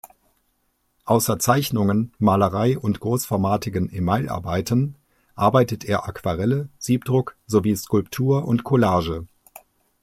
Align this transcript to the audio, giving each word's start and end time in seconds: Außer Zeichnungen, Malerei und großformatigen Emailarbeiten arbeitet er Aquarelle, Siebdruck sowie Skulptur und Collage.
Außer 1.05 1.37
Zeichnungen, 1.37 2.11
Malerei 2.17 2.75
und 2.79 2.99
großformatigen 3.01 3.93
Emailarbeiten 3.93 4.95
arbeitet 5.35 5.83
er 5.85 6.07
Aquarelle, 6.07 6.69
Siebdruck 6.79 7.37
sowie 7.45 7.75
Skulptur 7.75 8.47
und 8.47 8.63
Collage. 8.63 9.27